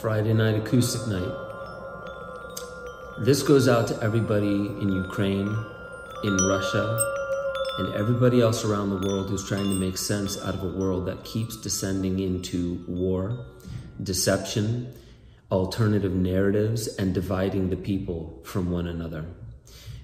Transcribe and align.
Friday 0.00 0.34
night 0.34 0.56
acoustic 0.56 1.06
night. 1.08 1.32
This 3.20 3.42
goes 3.42 3.68
out 3.68 3.88
to 3.88 4.02
everybody 4.02 4.46
in 4.82 4.88
Ukraine, 4.88 5.48
in 6.24 6.36
Russia, 6.48 7.14
and 7.78 7.94
everybody 7.94 8.40
else 8.40 8.64
around 8.64 8.90
the 8.90 9.06
world 9.06 9.28
who's 9.28 9.48
trying 9.48 9.64
to 9.64 9.74
make 9.78 9.96
sense 9.96 10.36
out 10.42 10.54
of 10.54 10.62
a 10.62 10.78
world 10.78 11.06
that 11.06 11.24
keeps 11.24 11.56
descending 11.56 12.18
into 12.18 12.84
war, 12.88 13.46
deception, 14.02 14.92
alternative 15.50 16.12
narratives, 16.12 16.88
and 16.96 17.14
dividing 17.14 17.70
the 17.70 17.76
people 17.76 18.40
from 18.44 18.70
one 18.70 18.86
another. 18.86 19.24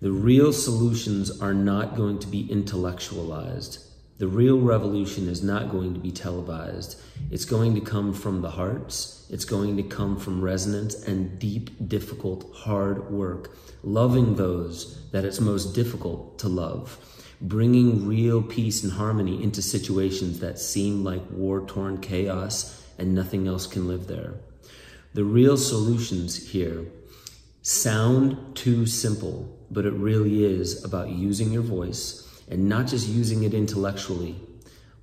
The 0.00 0.12
real 0.12 0.52
solutions 0.52 1.40
are 1.40 1.54
not 1.54 1.96
going 1.96 2.18
to 2.20 2.26
be 2.26 2.50
intellectualized. 2.50 3.78
The 4.22 4.28
real 4.28 4.60
revolution 4.60 5.26
is 5.26 5.42
not 5.42 5.72
going 5.72 5.94
to 5.94 5.98
be 5.98 6.12
televised. 6.12 6.96
It's 7.32 7.44
going 7.44 7.74
to 7.74 7.80
come 7.80 8.12
from 8.14 8.40
the 8.40 8.52
hearts. 8.52 9.26
It's 9.28 9.44
going 9.44 9.76
to 9.78 9.82
come 9.82 10.16
from 10.16 10.40
resonance 10.40 10.94
and 10.94 11.40
deep, 11.40 11.88
difficult, 11.88 12.48
hard 12.54 13.10
work. 13.10 13.56
Loving 13.82 14.36
those 14.36 15.10
that 15.10 15.24
it's 15.24 15.40
most 15.40 15.74
difficult 15.74 16.38
to 16.38 16.48
love. 16.48 16.98
Bringing 17.40 18.06
real 18.06 18.44
peace 18.44 18.84
and 18.84 18.92
harmony 18.92 19.42
into 19.42 19.60
situations 19.60 20.38
that 20.38 20.60
seem 20.60 21.02
like 21.02 21.28
war 21.32 21.66
torn 21.66 21.98
chaos 21.98 22.80
and 22.98 23.16
nothing 23.16 23.48
else 23.48 23.66
can 23.66 23.88
live 23.88 24.06
there. 24.06 24.34
The 25.14 25.24
real 25.24 25.56
solutions 25.56 26.50
here 26.50 26.84
sound 27.62 28.54
too 28.54 28.86
simple, 28.86 29.58
but 29.68 29.84
it 29.84 29.94
really 29.94 30.44
is 30.44 30.84
about 30.84 31.08
using 31.08 31.50
your 31.50 31.62
voice 31.62 32.28
and 32.48 32.68
not 32.68 32.86
just 32.86 33.08
using 33.08 33.42
it 33.42 33.54
intellectually, 33.54 34.36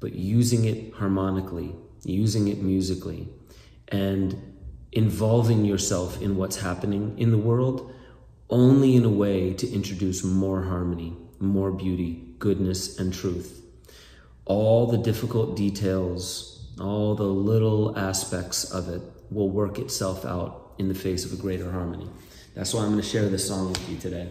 but 0.00 0.12
using 0.12 0.64
it 0.64 0.94
harmonically, 0.94 1.74
using 2.04 2.48
it 2.48 2.58
musically, 2.58 3.28
and 3.88 4.54
involving 4.92 5.64
yourself 5.64 6.20
in 6.22 6.36
what's 6.36 6.56
happening 6.56 7.18
in 7.18 7.30
the 7.30 7.38
world 7.38 7.92
only 8.48 8.94
in 8.94 9.04
a 9.04 9.10
way 9.10 9.52
to 9.54 9.70
introduce 9.70 10.22
more 10.22 10.62
harmony, 10.62 11.16
more 11.40 11.72
beauty, 11.72 12.34
goodness, 12.38 12.98
and 12.98 13.12
truth. 13.12 13.62
All 14.44 14.86
the 14.86 14.98
difficult 14.98 15.56
details, 15.56 16.68
all 16.80 17.14
the 17.14 17.24
little 17.24 17.98
aspects 17.98 18.70
of 18.70 18.88
it 18.88 19.02
will 19.30 19.50
work 19.50 19.78
itself 19.78 20.24
out 20.24 20.74
in 20.78 20.88
the 20.88 20.94
face 20.94 21.24
of 21.24 21.32
a 21.32 21.42
greater 21.42 21.70
harmony. 21.72 22.08
That's 22.54 22.72
why 22.72 22.82
I'm 22.82 22.90
going 22.90 23.02
to 23.02 23.08
share 23.08 23.28
this 23.28 23.46
song 23.46 23.72
with 23.72 23.90
you 23.90 23.98
today. 23.98 24.28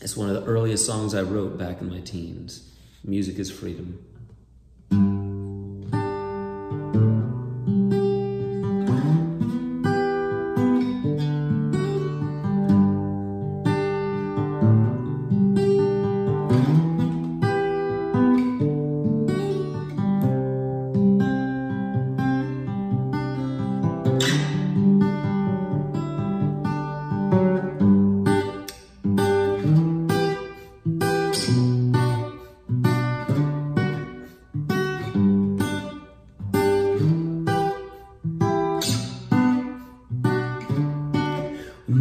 It's 0.00 0.16
one 0.16 0.30
of 0.30 0.34
the 0.34 0.50
earliest 0.50 0.86
songs 0.86 1.14
I 1.14 1.22
wrote 1.22 1.58
back 1.58 1.80
in 1.80 1.90
my 1.90 2.00
teens. 2.00 2.72
Music 3.04 3.38
is 3.38 3.50
freedom. 3.50 4.04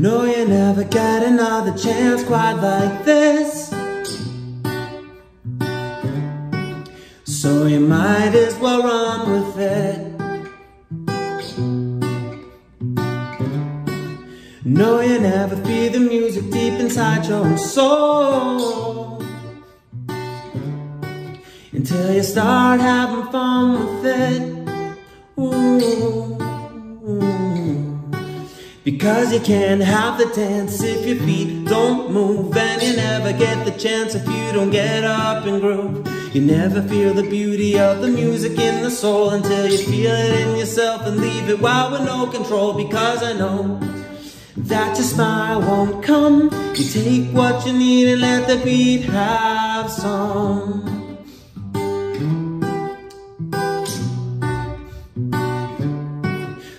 No, 0.01 0.23
you 0.23 0.47
never 0.47 0.85
get 0.85 1.23
another 1.23 1.77
chance 1.77 2.23
quite 2.23 2.53
like 2.53 3.03
this. 3.03 3.67
So 7.25 7.65
you 7.65 7.81
might 7.81 8.33
as 8.33 8.55
well 8.59 8.81
run 8.81 9.29
with 9.29 9.57
it. 9.57 9.99
No, 14.63 15.01
you 15.01 15.19
never 15.19 15.57
feel 15.65 15.91
the 15.91 15.99
music 15.99 16.49
deep 16.49 16.79
inside 16.79 17.25
your 17.25 17.45
own 17.45 17.57
soul. 17.57 19.21
Until 21.73 22.13
you 22.13 22.23
start 22.23 22.79
having 22.79 23.29
fun 23.33 23.73
with 23.73 24.05
it. 24.05 24.41
Ooh. 25.37 26.18
Because 28.91 29.31
you 29.31 29.39
can't 29.39 29.81
have 29.81 30.17
the 30.17 30.25
dance 30.33 30.81
if 30.81 31.05
your 31.05 31.17
feet 31.17 31.65
don't 31.65 32.11
move 32.11 32.57
And 32.57 32.81
you 32.81 32.95
never 32.95 33.31
get 33.31 33.63
the 33.63 33.71
chance 33.71 34.15
if 34.15 34.25
you 34.27 34.51
don't 34.51 34.71
get 34.71 35.03
up 35.03 35.45
and 35.45 35.61
groove. 35.61 36.07
You 36.33 36.41
never 36.41 36.81
feel 36.81 37.13
the 37.13 37.21
beauty 37.21 37.77
of 37.77 38.01
the 38.01 38.07
music 38.07 38.57
in 38.57 38.81
the 38.81 38.89
soul 38.89 39.29
Until 39.29 39.67
you 39.67 39.77
feel 39.77 40.11
it 40.11 40.41
in 40.41 40.55
yourself 40.55 41.03
and 41.05 41.17
leave 41.17 41.49
it 41.49 41.59
while 41.59 41.91
with 41.91 42.01
no 42.01 42.25
control 42.31 42.73
Because 42.73 43.21
I 43.21 43.33
know 43.33 43.79
that 44.57 44.97
your 44.97 45.05
smile 45.05 45.61
won't 45.61 46.03
come. 46.03 46.49
You 46.75 46.83
take 46.89 47.31
what 47.31 47.67
you 47.67 47.73
need 47.73 48.07
and 48.07 48.21
let 48.21 48.47
the 48.47 48.57
beat 48.65 49.03
have 49.03 49.91
some. 49.91 50.97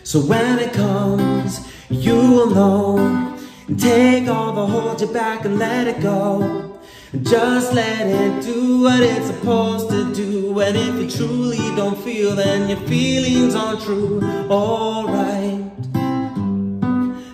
So 0.03 0.19
when 0.19 0.59
it 0.59 0.73
comes 0.73 1.70
you 1.91 2.15
will 2.15 2.51
know. 2.51 3.39
Take 3.77 4.29
all 4.29 4.53
the 4.53 4.67
hold 4.67 5.01
you 5.01 5.09
back 5.09 5.45
and 5.45 5.59
let 5.59 5.87
it 5.87 6.01
go. 6.01 6.81
Just 7.23 7.73
let 7.75 8.07
it 8.07 8.43
do 8.43 8.83
what 8.83 9.01
it's 9.01 9.27
supposed 9.27 9.91
to 9.91 10.15
do. 10.15 10.61
And 10.61 10.77
if 10.77 10.95
you 10.95 11.11
truly 11.11 11.59
don't 11.77 11.99
feel, 11.99 12.37
then 12.37 12.69
your 12.69 12.79
feelings 12.89 13.55
aren't 13.55 13.83
true. 13.83 14.21
Alright, 14.49 15.71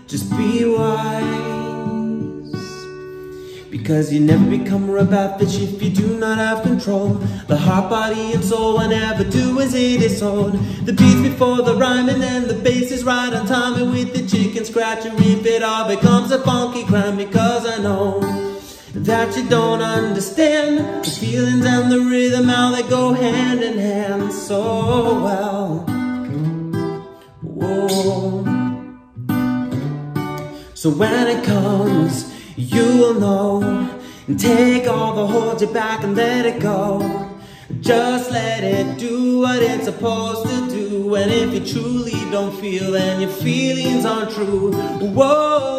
just 0.07 0.31
be 0.31 0.65
wise. 0.65 1.36
Because 3.87 4.13
you 4.13 4.19
never 4.19 4.51
become 4.51 4.91
a 4.91 5.05
bitch 5.05 5.63
if 5.63 5.81
you 5.81 5.91
do 5.91 6.19
not 6.19 6.39
have 6.39 6.65
control. 6.65 7.11
The 7.47 7.57
heart, 7.57 7.89
body, 7.89 8.33
and 8.33 8.45
soul 8.45 8.79
whenever 8.79 9.23
do 9.23 9.61
as 9.61 9.75
it 9.75 10.03
is 10.03 10.19
told. 10.19 10.55
The 10.85 10.93
beats 10.93 11.21
before 11.21 11.63
the 11.63 11.77
rhyme 11.77 12.09
and 12.09 12.21
then 12.21 12.49
the 12.49 12.55
bass 12.55 12.91
is 12.91 13.05
right 13.05 13.33
on 13.33 13.47
time. 13.47 13.75
And 13.81 13.93
with 13.93 14.13
the 14.13 14.27
chicken 14.27 14.65
scratch 14.65 15.07
and 15.07 15.17
rip 15.21 15.47
it 15.47 15.63
all 15.63 15.89
becomes 15.89 16.33
a 16.33 16.43
funky 16.43 16.83
crime. 16.85 17.17
Because 17.17 17.65
I 17.65 17.81
know 17.81 18.19
that 18.93 19.37
you 19.37 19.49
don't 19.49 19.83
understand 19.83 21.05
the 21.05 21.09
feelings 21.09 21.65
and 21.65 21.93
the 21.93 22.01
rhythm, 22.01 22.49
how 22.49 22.75
they 22.75 22.83
go 22.89 23.13
hand 23.13 23.63
in 23.63 23.79
hand 23.79 24.33
so 24.33 25.23
well. 25.23 25.87
Whoa. 27.41 28.43
So 30.75 30.91
when 30.91 31.29
it 31.29 31.45
comes 31.45 32.36
you 32.57 32.99
will 32.99 33.15
know. 33.15 33.63
And 34.27 34.41
take 34.41 34.89
all 34.89 35.15
the 35.15 35.27
hold 35.27 35.61
you 35.61 35.69
back 35.69 36.03
and 36.03 36.17
let 36.17 36.47
it 36.47 36.61
go. 36.61 37.31
Just 37.81 38.31
let 38.31 38.65
it 38.65 38.99
do 38.99 39.41
what 39.41 39.63
it's 39.63 39.85
supposed 39.85 40.49
to 40.49 40.69
do. 40.69 41.15
And 41.15 41.31
if 41.31 41.55
you 41.55 41.73
truly 41.73 42.19
don't 42.31 42.55
feel, 42.61 42.93
then 42.93 43.21
your 43.21 43.31
feelings 43.31 44.05
aren't 44.05 44.31
true. 44.33 44.73
Whoa, 44.73 45.76